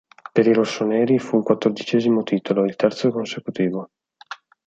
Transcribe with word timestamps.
Per 0.35 0.47
i 0.47 0.51
rossoneri 0.51 1.19
fu 1.19 1.37
il 1.37 1.43
quattordicesimo 1.43 2.23
titolo, 2.23 2.63
il 2.65 2.75
terzo 2.75 3.11
consecutivo. 3.11 3.91